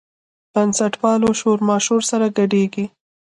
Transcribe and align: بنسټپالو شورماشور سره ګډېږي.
بنسټپالو 0.53 1.29
شورماشور 1.39 2.01
سره 2.11 2.25
ګډېږي. 2.37 2.85